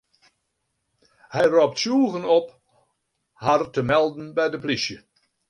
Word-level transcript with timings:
Hy 1.33 1.43
ropt 1.51 1.77
tsjûgen 1.79 2.25
op 2.37 2.47
har 3.43 3.61
te 3.73 3.81
melden 3.91 4.27
by 4.35 4.45
de 4.53 4.59
plysje. 4.63 4.97